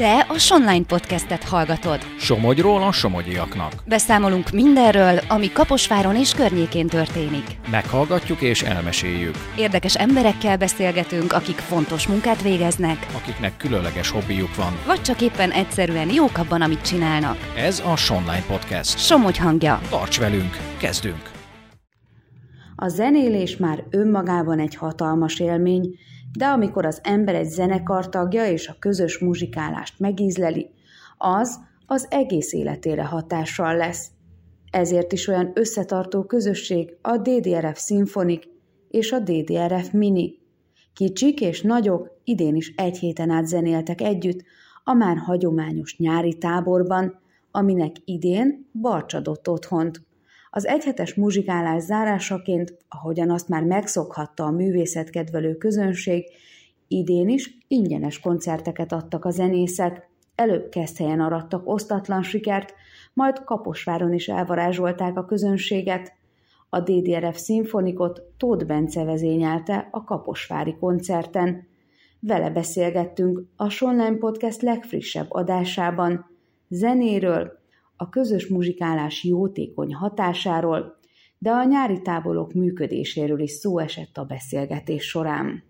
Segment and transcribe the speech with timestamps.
[0.00, 1.98] Te a Sonline podcastet hallgatod.
[2.18, 3.72] Somogyról a somogyiaknak.
[3.86, 7.44] Beszámolunk mindenről, ami Kaposváron és környékén történik.
[7.70, 9.34] Meghallgatjuk és elmeséljük.
[9.56, 14.72] Érdekes emberekkel beszélgetünk, akik fontos munkát végeznek, Akiknek különleges hobbijuk van.
[14.86, 17.36] vagy csak éppen egyszerűen jók abban, amit csinálnak.
[17.56, 18.98] Ez a Sonline Podcast.
[18.98, 19.80] Somogy hangja.
[19.90, 21.30] Tarts velünk, kezdünk!
[22.76, 25.98] A zenélés már önmagában egy hatalmas élmény,
[26.38, 30.70] de amikor az ember egy zenekar tagja és a közös muzsikálást megízleli,
[31.18, 34.10] az az egész életére hatással lesz.
[34.70, 38.44] Ezért is olyan összetartó közösség a DDRF Symphonic
[38.88, 40.38] és a DDRF Mini.
[40.94, 44.42] Kicsik és nagyok idén is egy héten át zenéltek együtt
[44.84, 50.08] a már hagyományos nyári táborban, aminek idén Barcs adott otthont.
[50.50, 56.24] Az egyhetes muzsikálás zárásaként, ahogyan azt már megszokhatta a művészetkedvelő közönség,
[56.88, 60.08] idén is ingyenes koncerteket adtak a zenészek.
[60.34, 62.74] Előbb Keszthelyen arattak osztatlan sikert,
[63.12, 66.12] majd Kaposváron is elvarázsolták a közönséget.
[66.68, 71.68] A DDRF szimfonikot Tóth Bence vezényelte a Kaposvári koncerten.
[72.20, 76.30] Vele beszélgettünk a Sonline Podcast legfrissebb adásában.
[76.68, 77.59] Zenéről,
[78.00, 80.98] a közös muzsikálás jótékony hatásáról,
[81.38, 85.64] de a nyári táborok működéséről is szó esett a beszélgetés során.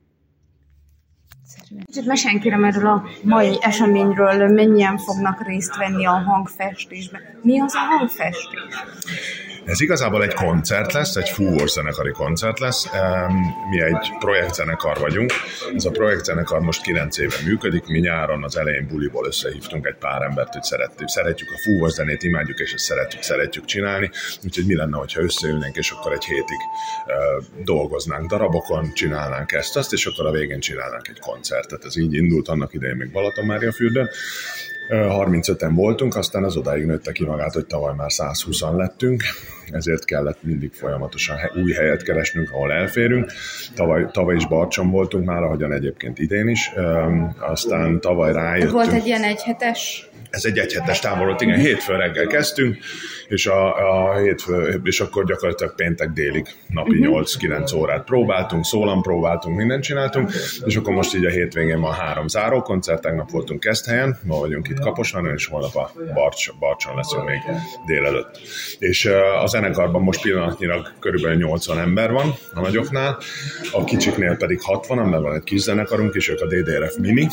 [1.85, 7.21] Kicsit mesélj erről a mai eseményről, mennyien fognak részt venni a hangfestésben.
[7.43, 8.85] Mi az a hangfestés?
[9.65, 12.89] Ez igazából egy koncert lesz, egy fúvós zenekari koncert lesz.
[13.71, 15.33] Mi egy projektzenekar vagyunk.
[15.75, 17.87] Ez a projektzenekar most 9 éve működik.
[17.87, 22.23] Mi nyáron az elején buliból összehívtunk egy pár embert, hogy szeretjük, szeretjük a fúvós zenét,
[22.23, 24.11] imádjuk, és ezt szeretjük, szeretjük csinálni.
[24.45, 26.59] Úgyhogy mi lenne, hogyha összeülnénk, és akkor egy hétig
[27.65, 31.85] dolgoznánk darabokon, csinálnánk ezt, azt, és akkor a végén csinálnánk egy koncertet.
[31.85, 34.09] Ez így indult annak idején még Balaton fürdőn.
[34.91, 39.23] 35-en voltunk, aztán az odáig nőtte ki magát, hogy tavaly már 120-an lettünk,
[39.71, 43.33] ezért kellett mindig folyamatosan új helyet keresnünk, ahol elférünk.
[43.75, 46.71] Tavaly, tavaly is Barcson voltunk már, ahogyan egyébként idén is,
[47.39, 48.73] aztán tavaly rájöttünk.
[48.73, 52.77] Volt egy ilyen egyhetes Ez egy egyhetes tábor volt, igen, hétfőn reggel kezdtünk,
[53.29, 57.13] és, a, a hétfő, és akkor gyakorlatilag péntek délig napi Mhm.
[57.13, 60.31] 8-9 órát próbáltunk, szólam próbáltunk, mindent csináltunk,
[60.65, 64.69] és akkor most így a hétvégén van három záró koncert, tegnap voltunk Keszthelyen, ma vagyunk
[64.69, 67.39] itt Kaposváron, és holnap a Barcs, Barcson leszünk még
[67.87, 68.41] délelőtt.
[68.79, 69.05] És
[69.43, 73.19] a zenekarban most pillanatnyilag körülbelül 80 ember van a nagyoknál,
[73.73, 77.27] a kicsiknél pedig 60, mert van egy kis zenekarunk, és ők a DDRF Mini,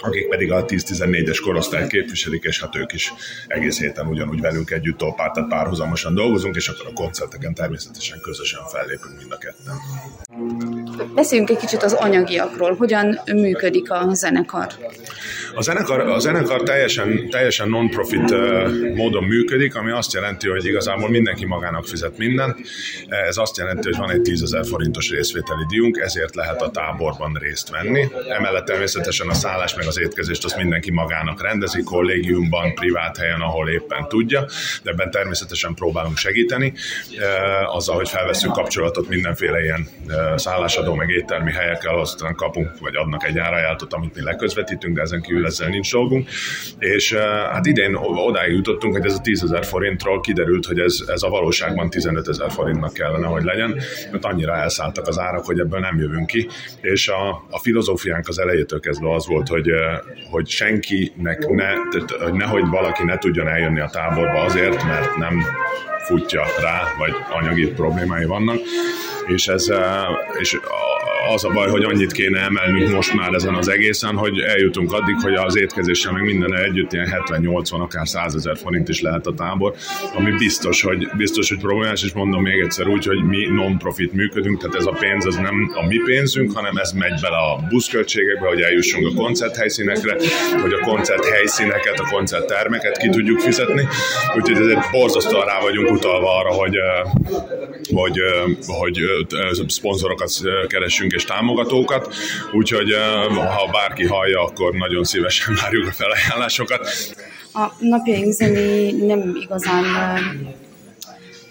[0.00, 3.12] akik pedig a 10-14-es korosztályt képviselik, és hát ők is
[3.46, 8.60] egész héten ugyanúgy velünk együtt tolpár, tehát párhuzamosan dolgozunk, és akkor a koncerteken természetesen közösen
[8.72, 9.76] fellépünk mind a ketten.
[11.14, 12.74] Beszéljünk egy kicsit az anyagiakról.
[12.74, 14.66] Hogyan működik a zenekar?
[15.54, 18.34] A zenekar, a zenekar teljesen, teljesen non-profit
[18.94, 22.58] módon működik, ami azt jelenti, hogy igazából mindenki magának fizet mindent.
[23.06, 27.36] Ez azt jelenti, hogy van egy 10 ezer forintos részvételi díjunk, ezért lehet a táborban
[27.40, 28.08] részt venni.
[28.28, 33.68] Emellett természetesen a szállás meg az étkezést azt mindenki magának rendezi, kollégiumban, privát helyen, ahol
[33.68, 34.44] éppen tudja,
[34.82, 36.72] de ebben természetesen próbálunk segíteni,
[37.66, 39.88] azzal, hogy felveszünk kapcsolatot mindenféle ilyen
[40.36, 45.20] szállásadó meg éttermi helyekkel, aztán kapunk vagy adnak egy árajánlatot, amit mi leközvetítünk, de ezen
[45.20, 46.28] kívül ezzel nincs dolgunk.
[46.78, 47.20] És uh,
[47.52, 47.94] hát idén
[48.26, 52.28] odáig jutottunk, hogy ez a 10 ezer forintról kiderült, hogy ez, ez a valóságban 15
[52.28, 56.48] ezer forintnak kellene, hogy legyen, mert annyira elszálltak az árak, hogy ebből nem jövünk ki.
[56.80, 59.78] És a, a filozófiánk az elejétől kezdve az volt, hogy, uh,
[60.30, 65.44] hogy senkinek ne, tehát, hogy nehogy valaki ne tudjon eljönni a táborba azért, mert nem
[66.08, 68.58] futja rá, vagy anyagi problémái vannak,
[69.28, 69.66] és ez,
[70.38, 70.58] és
[71.34, 75.14] az a baj, hogy annyit kéne emelnünk most már ezen az egészen, hogy eljutunk addig,
[75.22, 79.34] hogy az étkezéssel meg minden együtt ilyen 70-80, akár 100 ezer forint is lehet a
[79.34, 79.74] tábor,
[80.14, 84.58] ami biztos, hogy, biztos, hogy problémás, és mondom még egyszer úgy, hogy mi non-profit működünk,
[84.60, 88.48] tehát ez a pénz az nem a mi pénzünk, hanem ez megy bele a buszköltségekbe,
[88.48, 90.16] hogy eljussunk a koncerthelyszínekre,
[90.62, 93.88] hogy a koncerthelyszíneket, a koncerttermeket ki tudjuk fizetni,
[94.36, 97.12] úgyhogy ezért borzasztóan rá vagyunk utalva arra, hogy, eh,
[97.92, 99.17] hogy, eh, hogy eh,
[99.66, 100.30] szponzorokat
[100.66, 102.14] keresünk és támogatókat,
[102.52, 102.92] úgyhogy
[103.34, 106.88] ha bárki hallja, akkor nagyon szívesen várjuk a felajánlásokat.
[107.52, 109.84] A napjaink zené nem igazán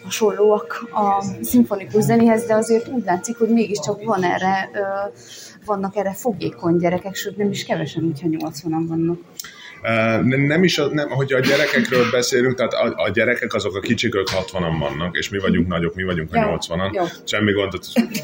[0.03, 4.69] hasonlóak a szimfonikus zenéhez, de azért úgy látszik, hogy mégiscsak van erre,
[5.65, 9.19] vannak erre fogékony gyerekek, sőt nem is kevesen, hogyha 80-an vannak.
[10.23, 14.15] Nem is, a, nem, hogyha a gyerekekről beszélünk, tehát a, a gyerekek azok a kicsik,
[14.15, 17.11] ők 60-an vannak, és mi vagyunk nagyok, mi vagyunk a 80-an.
[17.23, 17.73] Semmi gond,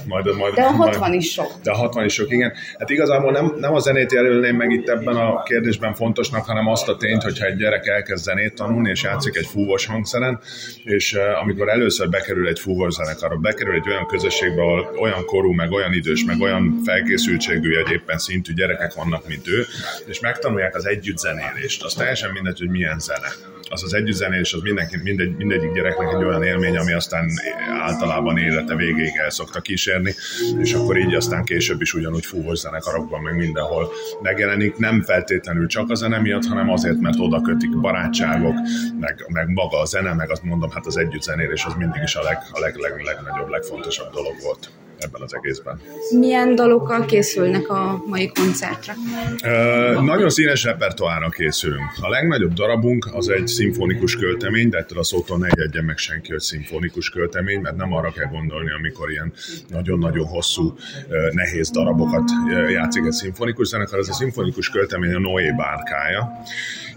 [0.08, 1.52] majd, majd, De a 60 majd, is sok.
[1.64, 2.54] De a 60 is sok, igen.
[2.80, 6.90] Hát igazából nem, nem a zenét jelölném meg itt ebben a kérdésben fontosnak, hanem azt
[6.90, 10.40] a tényt, hogyha egy gyerek elkezd zenét tanulni, és játszik egy fúvos hangszeren,
[10.84, 15.52] és uh, amikor először bekerül egy fúvos zenekarra, bekerül egy olyan közösségbe, ahol olyan korú,
[15.52, 19.66] meg olyan idős, meg olyan felkészültségű, egy éppen szintű gyerekek vannak, mint ő,
[20.06, 21.18] és megtanulják az együtt
[21.54, 21.84] zenélést.
[21.84, 23.28] Az teljesen mindegy, hogy milyen zene.
[23.70, 27.30] Az az együttzenés, az mindenki, mindegy, mindegyik gyereknek egy olyan élmény, ami aztán
[27.82, 30.14] általában élete végéig el szokta kísérni,
[30.58, 33.92] és akkor így aztán később is ugyanúgy fúvós zenekarokban, meg mindenhol
[34.22, 38.56] megjelenik, nem feltétlenül csak a zene miatt, hanem azért, mert oda kötik barátságok,
[39.00, 42.22] meg, meg maga a zene, meg azt mondom, hát az együttzenélés az mindig is a,
[42.22, 44.70] leg, a leg, leg, legnagyobb, legfontosabb dolog volt
[45.04, 45.80] ebben az egészben.
[46.20, 48.96] Milyen dalokkal készülnek a mai koncertre?
[49.44, 51.92] Ö, nagyon színes repertoárra készülünk.
[52.02, 56.32] A legnagyobb darabunk az egy szimfonikus költemény, de ettől a szótól ne jegye meg senki,
[56.32, 59.34] hogy szimfonikus költemény, mert nem arra kell gondolni, amikor ilyen
[59.70, 60.76] nagyon-nagyon hosszú,
[61.32, 62.24] nehéz darabokat
[62.70, 64.00] játszik egy szimfonikus zenekar.
[64.00, 66.32] Ez a szimfonikus költemény a Noé bárkája,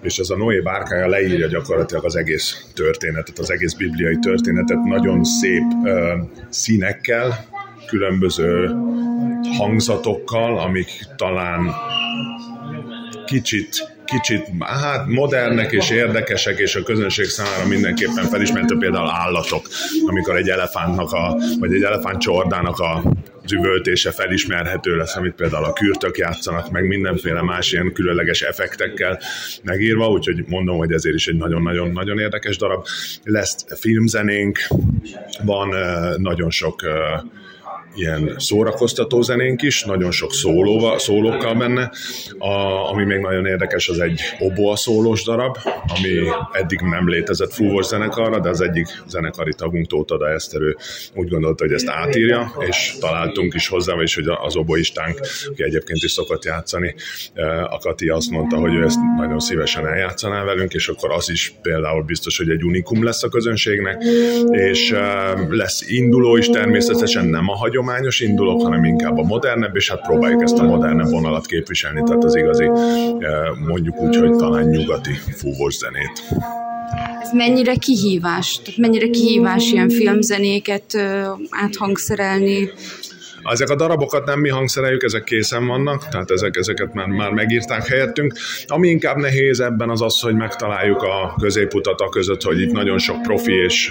[0.00, 5.25] és ez a Noé bárkája leírja gyakorlatilag az egész történetet, az egész bibliai történetet nagyon
[5.25, 5.62] szép
[6.49, 7.44] színekkel,
[7.87, 8.75] különböző
[9.59, 11.75] hangzatokkal, amik talán
[13.27, 19.69] kicsit kicsit hát modernek és érdekesek, és a közönség számára mindenképpen felismerhető például állatok,
[20.06, 23.03] amikor egy elefántnak a, vagy egy elefánt csordának a
[23.53, 29.21] üvöltése felismerhető lesz, amit például a kürtök játszanak, meg mindenféle más ilyen különleges effektekkel
[29.62, 32.87] megírva, úgyhogy mondom, hogy ezért is egy nagyon-nagyon-nagyon érdekes darab.
[33.25, 34.59] Lesz filmzenénk,
[35.44, 35.75] van
[36.17, 36.83] nagyon sok
[37.97, 41.91] ilyen szórakoztató zenénk is, nagyon sok szólóval, szólókkal benne.
[42.39, 42.51] A,
[42.91, 46.11] ami még nagyon érdekes, az egy oboa szólós darab, ami
[46.53, 50.77] eddig nem létezett fúvós zenekarra, de az egyik zenekari tagunk, Tóta de Eszterő
[51.15, 55.21] úgy gondolta, hogy ezt átírja, és találtunk is hozzá, és hogy az oboistánk,
[55.51, 56.95] aki egyébként is szokott játszani,
[57.35, 61.31] eh, a Kati azt mondta, hogy ő ezt nagyon szívesen eljátszaná velünk, és akkor az
[61.31, 64.03] is például biztos, hogy egy unikum lesz a közönségnek,
[64.51, 69.77] és eh, lesz induló is természetesen, nem a hagyom hagyományos indulok, hanem inkább a modernebb,
[69.77, 72.71] és hát próbáljuk ezt a modernebb vonalat képviselni, tehát az igazi, eh,
[73.67, 76.23] mondjuk úgy, hogy talán nyugati fúvós zenét.
[77.23, 78.61] Ez mennyire kihívás?
[78.65, 80.97] Tehát mennyire kihívás ilyen filmzenéket
[81.50, 82.71] áthangszerelni,
[83.51, 87.87] ezek a darabokat nem mi hangszereljük, ezek készen vannak, tehát ezek, ezeket már, már megírták
[87.87, 88.35] helyettünk.
[88.67, 92.99] Ami inkább nehéz ebben az az, hogy megtaláljuk a középutat a között, hogy itt nagyon
[92.99, 93.91] sok profi és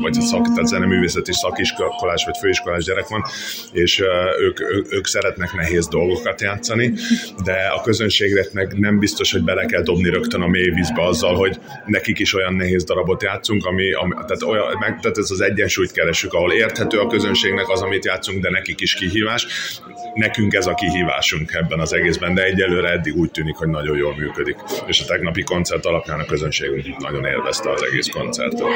[0.00, 3.24] vagy szak, tehát zeneművészeti szakiskolás vagy főiskolás gyerek van,
[3.72, 4.02] és
[4.40, 6.92] ők, ők, ők szeretnek nehéz dolgokat játszani,
[7.44, 11.34] de a közönségre meg nem biztos, hogy bele kell dobni rögtön a mély vízbe azzal,
[11.34, 15.40] hogy nekik is olyan nehéz darabot játszunk, ami, ami tehát, olyan, meg, tehát ez az
[15.40, 19.46] egyensúlyt keresünk, ahol érthető a közönségnek az, amit játszunk, de nekik is kihívás.
[20.14, 24.14] Nekünk ez a kihívásunk ebben az egészben, de egyelőre eddig úgy tűnik, hogy nagyon jól
[24.16, 24.56] működik.
[24.86, 28.66] És a tegnapi koncert alapján a közönségünk nagyon élvezte az egész koncertet.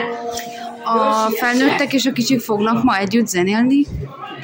[0.84, 3.82] A felnőttek és a kicsik fognak ma együtt zenélni?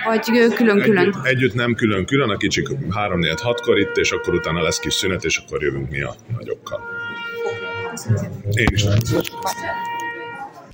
[0.04, 0.20] Vagy
[0.54, 0.98] külön-külön?
[0.98, 5.36] Együtt, együtt nem külön-külön, a kicsik 3-4-6-kor itt, és akkor utána lesz kis szünet, és
[5.36, 6.80] akkor jövünk mi a nagyokkal.
[8.50, 8.84] Én is